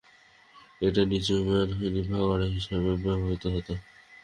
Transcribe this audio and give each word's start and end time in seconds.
এটাই 0.81 1.05
নিচু 1.09 1.33
ম্যানহাটনে 1.45 2.01
ভাগাড় 2.09 2.45
হিসাবে 2.55 2.91
ব্যবহৃত 3.03 3.43
হতো। 3.55 3.73